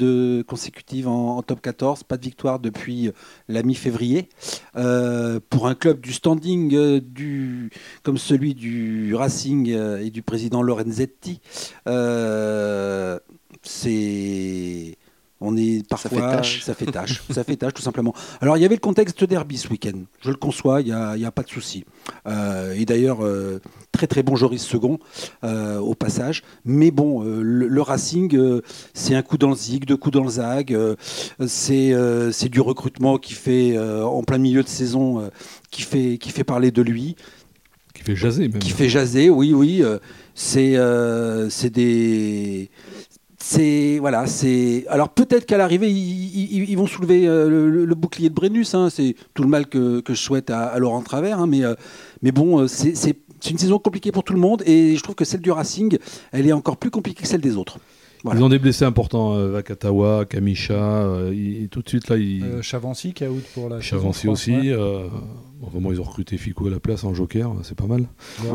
[0.46, 3.10] consécutives en, top 14, pas de victoire depuis
[3.48, 4.28] la mi-février.
[4.76, 7.70] Euh, pour un club du standing euh, du,
[8.02, 11.40] comme celui du Racing euh, et du président Lorenzetti,
[11.88, 13.18] euh,
[13.62, 14.96] c'est
[15.40, 16.62] on est parfois fait tâche.
[16.62, 18.14] ça fait tâche, ça fait tâche tout simplement.
[18.40, 21.14] Alors il y avait le contexte derby ce week-end, je le conçois, il n'y a,
[21.16, 21.84] il y a pas de souci.
[22.26, 23.60] Euh, et d'ailleurs, euh,
[23.92, 24.98] très très bon Joris Second
[25.44, 26.42] euh, au passage.
[26.64, 28.62] Mais bon, euh, le, le Racing, euh,
[28.94, 30.72] c'est un coup dans le zig, deux coups dans le zag.
[30.72, 30.94] euh,
[31.46, 35.28] c'est euh, c'est du recrutement qui fait, euh, en plein milieu de saison, euh,
[35.70, 37.16] qui, fait, qui fait parler de lui
[37.94, 38.58] Qui fait jaser même.
[38.58, 39.82] qui fait jaser, oui, oui.
[39.82, 39.98] euh,
[40.34, 42.70] c'est euh, c'est des.
[43.38, 48.30] C'est voilà, c'est alors peut-être qu'à l'arrivée ils, ils- ils vont soulever euh, le, bouclier
[48.30, 48.74] de Brennus.
[48.74, 51.62] hein, c'est tout le mal que, que je souhaite à, à Laurent Travers, hein, mais
[51.64, 51.74] euh,
[52.22, 55.24] mais bon, euh, c'est une saison compliquée pour tout le monde et je trouve que
[55.26, 55.98] celle du Racing,
[56.32, 57.78] elle est encore plus compliquée que celle des autres.
[58.24, 58.40] Voilà.
[58.40, 62.42] Ils ont des blessés importants, euh, Vakatawa, Kamisha, euh, ils- tout de suite là, ils...
[62.42, 63.80] Euh, Chavancy qui est out pour la.
[63.82, 64.52] Chavancy 3, aussi.
[64.52, 64.72] ouais.
[65.60, 68.06] Bon, vraiment, ils ont recruté Fico à la place en joker, c'est pas mal.
[68.44, 68.50] Ouais,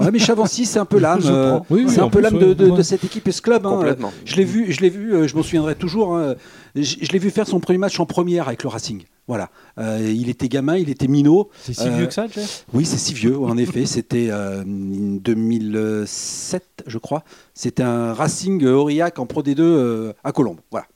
[0.00, 1.66] Ouais, mais Chavancy, c'est un peu l'âme, Je euh, prends.
[1.74, 2.76] Oui, oui, c'est un peu l'âme de, de- ouais.
[2.76, 3.66] de cette équipe et ce club.
[3.66, 3.94] hein.
[4.24, 6.16] Je l'ai vu, je l'ai vu, euh, je m'en souviendrai toujours.
[6.16, 6.34] hein.
[6.74, 9.02] Je, je l'ai vu faire son premier match en première avec le Racing.
[9.28, 9.50] Voilà.
[9.78, 11.48] Euh, il était gamin, il était minot.
[11.62, 12.64] C'est si Euh, vieux que ça, Jeff?
[12.72, 13.38] Oui, c'est si vieux.
[13.38, 17.22] En effet, c'était euh, 2007, je crois.
[17.54, 20.60] C'était un Racing Aurillac en Pro D2 euh, à Colombes.
[20.70, 20.86] Voilà.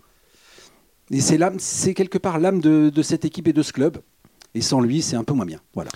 [1.12, 3.99] Et c'est l'âme, c'est quelque part l'âme de, de cette équipe et de ce club.
[4.57, 5.61] Et sans lui, c'est un peu moins bien.
[5.75, 5.90] Voilà.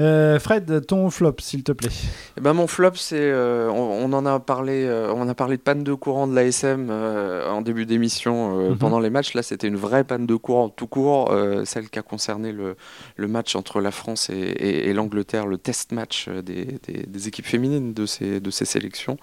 [0.00, 1.90] Euh, Fred, ton flop, s'il te plaît.
[2.38, 5.56] Eh ben, mon flop, c'est euh, on, on en a parlé, euh, on a parlé
[5.58, 8.78] de panne de courant de l'ASM en début d'émission Mhm.
[8.78, 9.34] pendant les matchs.
[9.34, 11.32] Là, c'était une vraie panne de courant tout court,
[11.64, 12.76] celle qui a concerné le,
[13.16, 17.28] le match entre la France et, et- et l'Angleterre, le test match des, des- des
[17.28, 19.18] équipes féminines de ces, de ces sélections.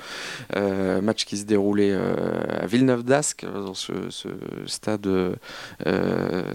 [1.02, 4.28] Match qui se déroulait à Villeneuve-d'Ascq, euh, dans ce, ce
[4.68, 5.08] stade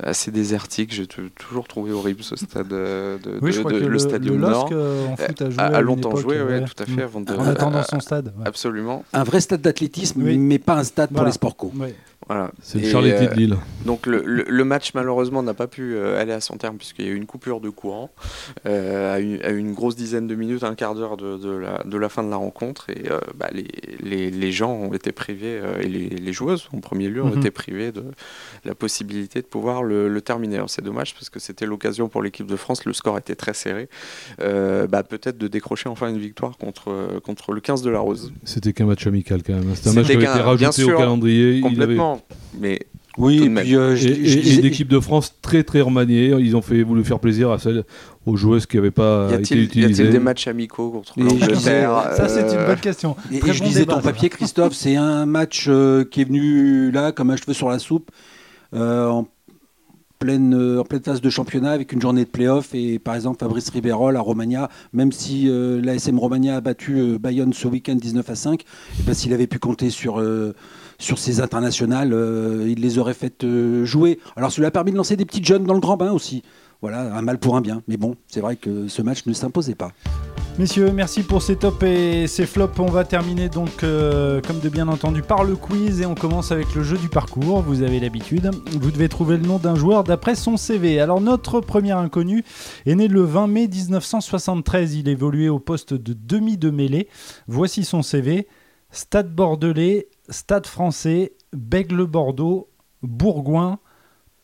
[0.04, 0.92] assez désertique.
[0.92, 3.98] J'ai toujours trouvé horrible ce stade de, Oui, de- je crois de- que le, le,
[4.16, 4.64] Stadium le Nord.
[4.64, 5.58] LOSC euh, en foot a joué.
[5.58, 6.64] a, à a une longtemps époque, joué, ouais, ouais.
[6.64, 8.26] tout à fait, avant de, En attendant à- son stade.
[8.38, 8.46] ouais.
[8.46, 9.04] Absolument.
[9.12, 10.38] Un vrai stade d'athlétisme, Oui.
[10.38, 11.28] mais pas un stade pour Voilà.
[11.30, 11.72] les sports co.
[12.28, 12.52] Voilà.
[12.62, 13.56] C'est le Et, Charletti euh, de Lille.
[13.84, 17.04] Donc le, le- le match malheureusement n'a pas pu euh, aller à son terme puisqu'il
[17.04, 18.10] y a eu une coupure de courant
[18.66, 21.82] euh, à, une, à une grosse dizaine de minutes, un quart d'heure de, de la,
[21.84, 23.66] de la fin de la rencontre et euh, bah, les,
[24.00, 27.32] les, les gens ont été privés euh, et les, les joueuses en premier lieu ont
[27.32, 27.38] Mhm.
[27.38, 28.04] été privées de
[28.64, 30.62] la possibilité de pouvoir le, le terminer.
[30.68, 33.88] C'est dommage parce que c'était l'occasion pour l'équipe de France, le score était très serré,
[34.40, 38.32] euh, bah, peut-être de décrocher enfin une victoire contre, contre le 15 de la Rose.
[38.44, 39.64] C'était qu'un match amical quand même.
[39.70, 39.72] hein.
[39.74, 41.56] C'était un match qui avait été rajouté au calendrier.
[41.56, 42.20] Il avait- Complètement.
[42.58, 42.80] Mais
[43.18, 45.62] Oui, et puis euh, je- Et, je- et- je et disais- l'équipe de France très
[45.64, 46.34] très remaniée.
[46.40, 47.84] Ils ont fait voulu faire plaisir à celles
[48.24, 50.02] aux joueuses qui n'avaient pas y été a-t-il y utilisées.
[50.04, 53.14] a-t-il des matchs amicaux contre Et je disais, l'Angleterre Ça, c'est une euh, bonne question.
[53.30, 56.90] Et, je bon lisais débat, ton papier, Christophe, c'est un match euh, qui est venu
[56.90, 58.10] là comme un cheveu sur la soupe,
[58.74, 59.28] euh, en,
[60.28, 62.74] euh, en pleine phase de championnat avec une journée de play-off.
[62.74, 67.18] Et par exemple, Fabrice Riberol à Romagna, même si euh, l'ASM Romagna a battu euh,
[67.18, 70.22] Bayonne ce week-end 19 à 5, et ben, s'il avait pu compter sur,
[70.98, 72.14] sur ses internationales,
[72.66, 74.18] il les aurait fait euh, jouer.
[74.36, 76.42] Alors, cela a permis de lancer des petites jeunes dans le grand bain aussi.
[76.82, 77.80] Voilà, un mal pour un bien.
[77.86, 79.92] Mais bon, c'est vrai que ce match ne s'imposait pas.
[80.58, 82.78] Messieurs, merci pour ces tops et ces flops.
[82.80, 86.50] On va terminer donc, euh, comme de bien entendu, par le quiz et on commence
[86.50, 87.62] avec le jeu du parcours.
[87.62, 88.50] Vous avez l'habitude.
[88.72, 91.00] Vous devez trouver le nom d'un joueur d'après son CV.
[91.00, 92.44] Alors, notre premier inconnu
[92.84, 94.96] est né le 20 mai 1973.
[94.96, 97.08] Il évoluait au poste de demi de mêlée.
[97.46, 98.48] Voici son CV
[98.90, 102.68] Stade Bordelais, Stade français, Bègle Bordeaux,
[103.02, 103.78] Bourgoin,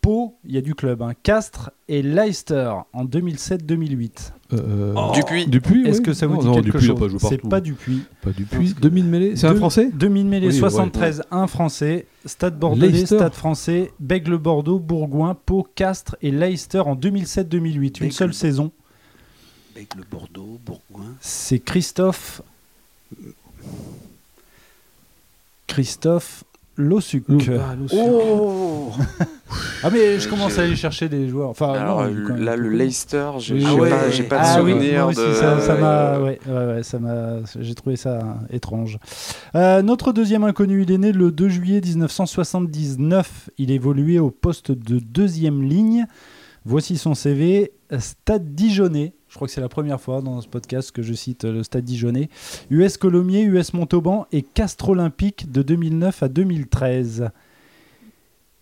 [0.09, 4.33] Pau, il y a du club, hein, Castres et Leicester en 2007-2008.
[4.55, 5.47] Euh, Dupuis.
[5.47, 6.03] Dupuis, Est-ce oui.
[6.03, 8.05] que ça vous Non, dit non, quelque Dupuis, chose pas joué C'est pas Dupuis.
[8.23, 8.75] Pas Dupuis.
[8.81, 9.37] Demi de mêlée.
[9.37, 12.07] C'est un Français Demi de mêlée Oui, ouais, 73, un français.
[12.25, 13.17] Stade Bordelais, Leicester.
[13.17, 18.03] Stade français, Bègle Bordeaux, Bourgoin, Pau, Castres et Leicester en 2007-2008.
[18.03, 18.73] Une seule saison.
[19.77, 21.17] Avec le Bordeaux, Bourgoin.
[21.21, 22.41] C'est Christophe.
[25.67, 26.45] Christophe
[26.79, 27.25] Lossuc.
[27.29, 28.93] Lou- ah, Oh
[29.83, 31.51] Ah mais je commence J'ai- à aller chercher des joueurs.
[31.51, 32.69] Enfin, Alors non, quand là, le.
[32.69, 33.91] Leicester, j'ai Oui, j'ai oui.
[33.91, 35.33] pas, j'ai pas de Ah oui, souvenir aussi, de.
[35.35, 38.99] ça, ça m'a, ouais, ouais, ouais, ça m'a, j'ai trouvé ça étrange.
[39.55, 43.51] Euh, notre deuxième inconnu, il est né le 2 juillet 1979.
[43.59, 46.07] Il évoluait au poste de deuxième ligne.
[46.69, 47.73] Voici son CV.
[47.99, 49.15] Stade Dijonais.
[49.29, 51.85] Je crois que c'est la première fois dans ce podcast que je cite le Stade
[51.85, 52.29] Dijonais.
[52.69, 57.31] US Colomiers, US Montauban et Castres Olympique de 2009 à 2013.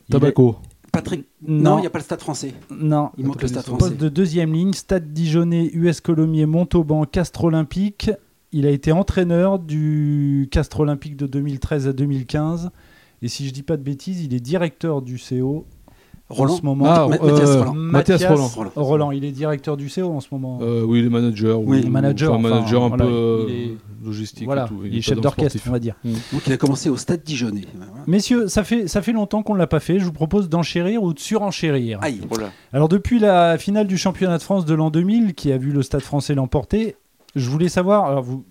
[0.08, 0.54] Il est- Tabaco.
[0.92, 1.26] Patrick.
[1.42, 2.54] Non, il n'y a pas le stade français.
[2.70, 3.96] non, Il manque le stade Poste français.
[3.96, 8.12] de deuxième ligne, Stade Dijonais, US Colomiers, Montauban, Castres Olympique.
[8.52, 12.70] Il a été entraîneur du Castres Olympique de 2013 à 2015.
[13.20, 15.66] Et si je dis pas de bêtises, il est directeur du CO
[16.28, 16.84] Roland en ce moment.
[16.88, 17.74] Ah, Ma- euh, Mathias Roland.
[17.74, 18.46] Mathias Roland.
[18.48, 18.70] Roland.
[18.74, 20.58] Roland, il est directeur du CO en ce moment.
[20.60, 21.60] Euh, oui, il est manager.
[21.60, 24.44] Oui, ou- manager, enfin, manager enfin, un voilà, peu euh, est- logistique.
[24.44, 24.80] voilà, et tout.
[24.84, 25.94] il est chef d'orchestre, on va dire.
[26.04, 27.62] Donc il a commencé au Stade Dijonais.
[28.08, 29.98] Messieurs, ça fait, ça fait longtemps qu'on ne l'a pas fait.
[30.00, 31.98] Je vous propose d'enchérir ou de surenchérir.
[32.02, 32.20] Aïe.
[32.30, 32.50] Oh là.
[32.72, 35.82] Alors depuis la finale du championnat de France de l'an 2000, qui a vu le
[35.82, 36.96] Stade français l'emporter,
[37.36, 38.44] je voulais savoir, alors vous,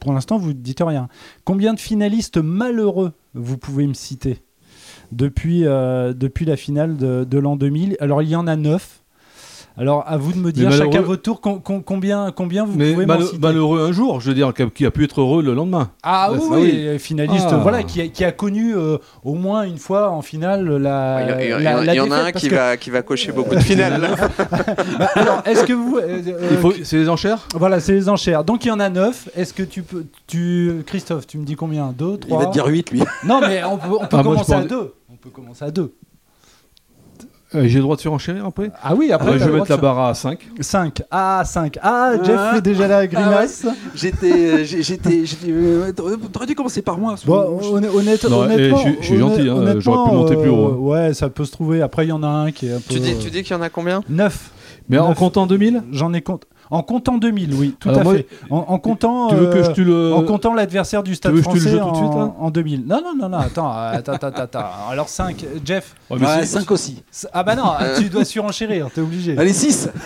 [0.00, 1.08] pour l'instant vous ne dites rien,
[1.44, 4.42] combien de finalistes malheureux vous pouvez me citer?
[5.12, 9.02] Depuis, euh, depuis la finale de, l'an 2000 Alors il y en a neuf.
[9.78, 12.76] Alors à vous de me dire malheureux- chacun votre tour com- com- combien, combien vous
[12.76, 13.38] Mais pouvez m'en mal- citer.
[13.38, 15.90] malheureux un jour, je veux dire, qui a, qui a pu être heureux le lendemain.
[16.02, 16.98] Ah oui, Bah, oui, oui.
[16.98, 17.56] finaliste, Ah.
[17.58, 21.20] voilà, qui a, qui a connu euh, au moins une fois en finale la.
[21.22, 22.54] Il y, a- il y a- la- la il y en a un qui que-
[22.54, 24.00] va, qui va cocher beaucoup de finales.
[24.00, 24.08] là.
[24.98, 25.98] Bah, alors, est-ce que vous.
[25.98, 27.46] euh, euh, Il c'est les enchères?
[27.54, 28.42] Voilà, c'est les enchères.
[28.44, 29.28] Donc il y en a neuf.
[29.36, 30.04] Est-ce que tu peux.
[30.26, 30.82] Tu...
[30.86, 31.94] Christophe, tu me dis combien?
[31.96, 32.38] Deux, Il trois?
[32.40, 33.02] va te dire 8 lui.
[33.24, 34.94] Non, mais on peut, on peut Ah, commencer à en- deux.
[35.12, 35.92] On peut commencer à deux.
[37.54, 39.30] Euh, J'ai le droit de surenchérir après Ah oui, après.
[39.30, 40.38] Euh, Je vais mettre la barre à 5.
[40.40, 41.02] faire- 5.
[41.10, 41.78] Ah, 5.
[41.82, 42.52] Ah, Jeff Ah.
[42.56, 43.66] fait déjà la grimace.
[43.94, 44.32] J'étais.
[44.32, 45.24] euh, J'étais.
[45.24, 45.92] j'étais,
[46.32, 47.14] T'aurais dû commencer par moi.
[47.24, 50.16] Bon, honn- honnête- Non, honnêtement, je suis- je suis honn- gentil, hein, honnêtement, j'aurais pu
[50.16, 50.76] monter plus haut, hein.
[50.78, 51.80] Ouais, ça peut se trouver.
[51.80, 52.94] Après, il y en a un qui est un peu.
[52.94, 54.02] tu, dis, tu dis qu'il y en a combien?
[54.10, 54.50] 9.
[54.90, 56.44] Mais en comptant 2000 J'en ai compte.
[56.70, 58.26] En comptant 2000, oui, tout Alors à moi, fait.
[58.50, 59.28] En, en comptant.
[59.28, 60.12] Tu veux que euh, je te le.
[60.12, 62.12] En comptant l'adversaire du Stade veux que je te le français joue tout de suite,
[62.12, 62.86] en, là en 2000.
[62.86, 64.64] Non, non, non, non, attends, attends, attends, attends.
[64.90, 65.94] Alors 5, Jeff.
[66.10, 67.02] Ouais, mais Ouais, si- 5 aussi.
[67.32, 69.36] Ah bah non, tu dois surenchérir, t'es obligé.
[69.38, 69.88] Allez, 6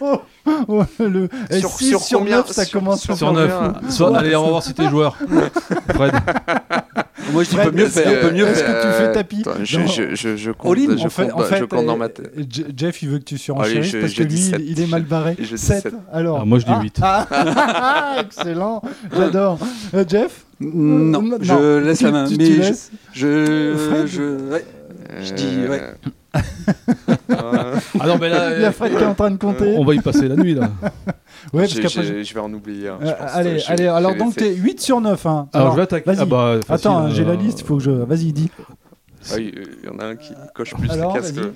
[0.00, 0.20] Oh,
[0.68, 3.34] oh, le, eh, Sur- six sur sur combien 9, ça Sur- commence sur- Sur par-
[3.82, 3.90] 9.
[3.90, 5.16] combien allez, on va voir si t'es joueur.
[5.94, 6.14] Fred.
[7.32, 8.20] Moi je dis Fred, peut mieux est-ce faire.
[8.20, 9.86] que- peut mieux est-ce que tu fais tapis Attends, je, Non.
[9.86, 12.08] je, je, je compte, je en fait, compte, en fait, je compte dans euh, ma
[12.08, 12.32] tête.
[12.36, 13.38] Je- Jeff, il veut que tu
[13.82, 15.36] je- parce je que lui, il, est mal barré.
[15.38, 15.82] Je dis 7.
[15.84, 15.94] sept.
[16.12, 16.40] Alors.
[16.42, 16.98] Ah, moi, je dis Ah, huit.
[17.02, 18.82] ah, excellent,
[19.16, 19.58] j'adore.
[19.94, 22.26] Euh, Jeff Non, Euh, je laisse tu- la main.
[22.28, 23.74] tu- mais tu je- laisses je.
[23.76, 24.64] Fred je ouais.
[25.22, 25.80] Je dis, ouais.
[27.30, 29.74] Euh, Ah non, mais Il y là, a Fred qui est en train de compter.
[29.78, 30.70] on va y passer la nuit là.
[31.52, 32.24] Ouais, parce qu'après.
[32.24, 32.88] je vais en oublier.
[32.88, 33.34] Euh, je pense.
[33.34, 35.26] allez, Je- allez, alors donc t'es 8 sur 9.
[35.26, 35.48] Hein.
[35.52, 36.06] Alors, je vais attaquer.
[36.10, 36.20] Vas-y.
[36.20, 37.90] Ah bah, facile, Attends, j'ai la euh, liste, il faut que je.
[37.90, 38.50] Vas-y, dis.
[39.32, 41.52] Ah il y en a un qui coche plus Alors, les que.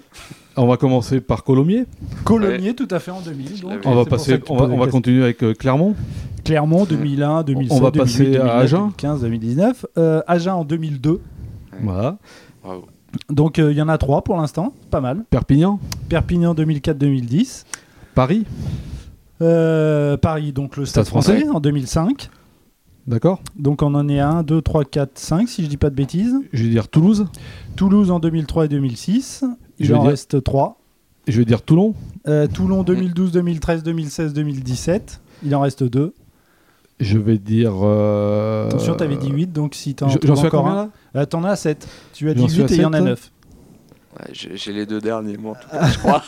[0.56, 1.84] On va commencer par Colomiers.
[2.24, 3.60] Colomiers, tout à fait en 2000.
[3.60, 3.86] donc, l'avais.
[3.86, 5.94] On va passer, on va, on continuer avec euh, Clermont.
[6.44, 8.78] Clermont 2001, 2007, On va passer 2008, à 2009, Agen.
[8.78, 9.86] 2015, 2019.
[9.98, 11.20] Euh, Agen en 2002.
[11.82, 12.16] Voilà.
[12.64, 12.86] Bravo.
[13.30, 15.24] Donc euh, il y en a trois pour l'instant, pas mal.
[15.30, 15.80] Perpignan.
[16.08, 17.64] Perpignan 2004-2010.
[18.14, 18.44] Paris.
[19.40, 21.40] Euh, Paris, donc le Stade Stade français.
[21.40, 22.30] français en 2005.
[23.06, 23.40] D'accord.
[23.58, 25.94] Donc on en est à 1, 2, 3, 4, 5 si je dis pas de
[25.94, 26.34] bêtises.
[26.52, 27.26] Je vais dire Toulouse.
[27.76, 29.44] Toulouse en 2003 et 2006.
[29.78, 30.78] Il Je en dire- reste 3.
[31.26, 31.94] Je vais dire Toulon.
[32.54, 35.20] Toulon 2012, 2013, 2016, 2017.
[35.44, 36.14] Il en reste 2.
[37.00, 37.72] Je vais dire.
[37.82, 40.74] euh, Attention, t'avais dit 8, donc si t'en à encore un.
[40.74, 41.86] là Euh, T'en as 7.
[42.12, 43.04] Tu as dit suis 8 à et il y en a sept.
[43.06, 43.32] 9.
[44.18, 46.22] Ouais, j'ai les deux derniers, moi, en tout cas, je crois.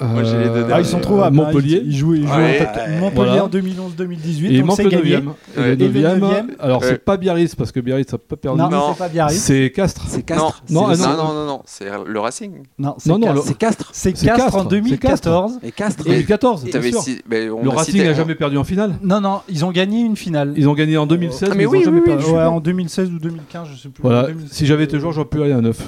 [0.00, 0.72] Moi, j'ai les deux Euh, derniers.
[0.74, 1.38] Ah, ils sont trouvables.
[1.38, 1.44] hein.
[1.44, 1.82] Montpellier.
[1.84, 2.56] Ils, jouent, ils jouent Ouais.
[2.60, 2.98] en tête- Ouais.
[3.00, 3.44] Montpellier Voilà.
[3.44, 4.46] en 2011-2018.
[4.50, 5.10] Et il manque le gagné.
[5.20, 5.32] 9 Ouais.
[5.56, 6.88] Le Et le 9 neuvième Alors, Ouais.
[6.88, 8.58] c'est pas Biarritz, parce que Biarritz n'a pas perdu.
[8.58, 8.92] Non, Non.
[8.92, 9.38] c'est pas Biarritz.
[9.38, 10.04] C'est Castres.
[10.08, 10.62] C'est Castres.
[10.70, 12.52] Non, ah le- non, non, non, non, c'est le Racing.
[12.78, 13.44] Non, c'est Non, non, Castres.
[13.46, 13.90] C'est Castres.
[13.92, 14.68] C'est c'est Castres en Castres.
[14.68, 15.58] 2014.
[15.62, 16.04] Et Castres.
[16.04, 16.62] 2014.
[16.64, 17.02] bien T'avais sûr.
[17.02, 18.94] si- ben, Le a Racing n'a jamais perdu en finale.
[19.02, 20.54] Non, non, ils ont gagné une finale.
[20.56, 24.02] Ils ont gagné en 2016, Ah, mais, oui, en 2016 ou 2015, je sais plus.
[24.02, 24.50] Voilà, 2016.
[24.52, 25.78] si j'avais été joueur, j'aurais pu aller à 9.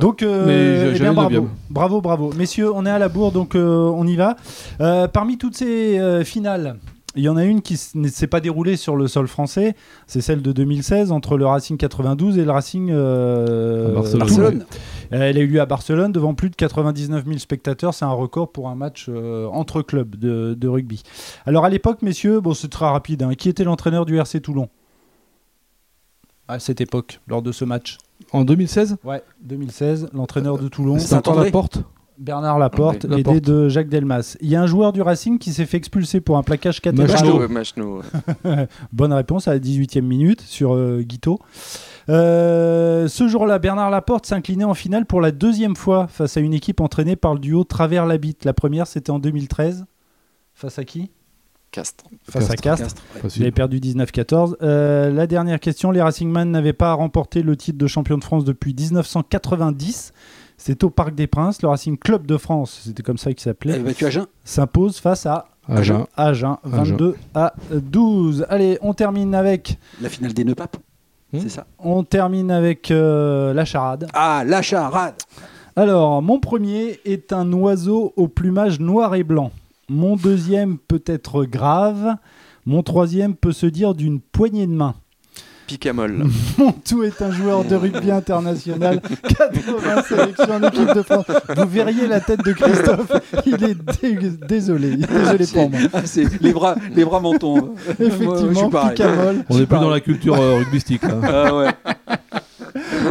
[0.00, 1.48] Donc, euh, eh bien, bravo.
[1.70, 2.32] bravo, bravo.
[2.36, 4.36] Messieurs, on est à la bourre, donc euh, on y va.
[4.80, 6.76] Euh, parmi toutes ces finales,
[7.16, 9.74] il y en a une qui ne s'est pas déroulée sur le sol français.
[10.06, 14.64] C'est celle de 2016 entre le Racing 92 et le Racing euh, Barcelone.
[15.10, 17.94] Elle a eu lieu à Barcelone devant plus de 99 000 spectateurs.
[17.94, 21.02] C'est un record pour un match euh, entre clubs de, de rugby.
[21.46, 23.22] Alors à l'époque, messieurs, bon, c'est très rapide.
[23.22, 23.34] hein.
[23.36, 24.68] Qui était l'entraîneur du RC Toulon?
[26.48, 27.98] À cette époque, lors de ce match
[28.32, 30.98] En 2016 Ouais, 2016, l'entraîneur de Toulon.
[30.98, 31.44] C'est encore Saint-André.
[31.46, 31.82] la porte
[32.18, 33.40] Bernard Laporte, aidé Laporte.
[33.42, 34.36] de Jacques Delmas.
[34.40, 37.08] Il y a un joueur du Racing qui s'est fait expulser pour un plaquage cathédral.
[37.08, 37.48] Machno.
[37.48, 38.02] Machno, Machno,
[38.44, 38.66] ouais.
[38.92, 41.38] Bonne réponse à la 18e minute sur euh, Guito.
[42.08, 46.54] Euh, ce jour-là, Bernard Laporte s'inclinait en finale pour la deuxième fois face à une
[46.54, 48.44] équipe entraînée par le duo Travers Labitte.
[48.44, 49.84] La première, c'était en 2013.
[50.54, 51.10] Face à qui?
[51.70, 52.04] Castres.
[52.28, 52.84] Face à Castres.
[52.84, 53.02] Castres.
[53.14, 53.16] ouais.
[53.16, 53.42] Il Facile.
[53.42, 54.56] avait perdu 19-14.
[54.62, 58.44] Euh, la dernière question, les Racingman n'avaient pas remporté le titre de champion de France
[58.44, 60.12] depuis 1990.
[60.56, 61.62] C'est au Parc des Princes.
[61.62, 64.26] Le Racing Club de France, c'était comme ça qu'il s'appelait, Elle a battu Agen.
[64.44, 66.06] s'impose face à Agen.
[66.16, 68.46] Agen, 22 à 12.
[68.48, 70.76] Allez, on termine avec, La finale des Nœuds Papes.
[71.32, 71.40] Hmm.
[71.42, 71.66] C'est ça?
[71.78, 74.08] on termine avec euh, la charade.
[74.14, 75.14] Ah, la charade.
[75.76, 79.52] Alors, mon premier est un oiseau au plumage noir et blanc.
[79.88, 82.14] Mon deuxième peut être grave.
[82.66, 84.94] Mon troisième peut se dire d'une poignée de main.
[85.66, 86.24] Picamol.
[86.58, 91.26] Montou est un joueur de rugby international, 80 sélections en équipe de France.
[91.56, 93.12] Vous verriez la tête de Christophe,
[93.44, 95.80] il est dé- désolé, il est désolé pour moi.
[95.92, 97.74] Ah, c'est les bras, les bras m'en tombent.
[97.86, 98.70] Moi, je Effectivement.
[98.88, 99.44] Picamol.
[99.50, 101.02] On n'est plus dans la culture euh, rugbystique.
[101.02, 101.20] là.
[101.22, 101.68] Ah ouais.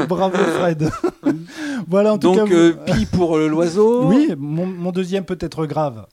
[0.08, 0.90] Bravo Fred.
[1.88, 2.56] voilà en tout Donc, cas.
[2.56, 4.06] euh, vous- pi pour euh, l'oiseau.
[4.08, 6.06] Oui, mon, mon deuxième peut être grave.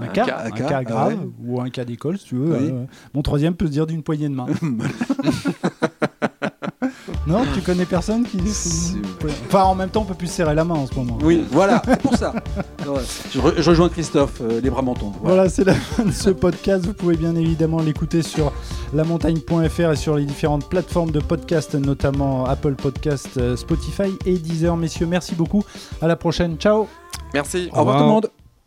[0.00, 1.28] Un, Un cas, cas, un un cas, cas, grave, ouais.
[1.44, 2.56] ou un cas d'école, si tu veux.
[2.56, 2.70] Oui.
[2.72, 4.46] euh, mon troisième peut se dire d'une poignée de main.
[7.26, 8.38] non, tu connais personne qui.
[9.46, 11.18] Enfin, en même temps, on peut plus se serrer la main en ce moment.
[11.22, 12.32] Oui, voilà, c'est pour ça.
[13.32, 15.14] Je, re- je rejoins Christophe, euh, les bras m'en tombent.
[15.20, 15.36] Voilà.
[15.36, 16.84] Voilà, c'est la fin de ce podcast.
[16.84, 18.52] Vous pouvez bien évidemment l'écouter sur
[18.92, 24.76] lamontagne.fr et sur les différentes plateformes de podcast, notamment Apple Podcast, euh, Spotify et Deezer.
[24.76, 25.62] Messieurs, merci beaucoup.
[26.00, 26.56] À la prochaine.
[26.56, 26.88] Ciao.
[27.34, 27.68] Merci.
[27.72, 27.96] Au revoir revoir.
[27.98, 28.41] tout le monde.